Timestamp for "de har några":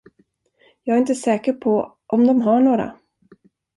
2.27-2.97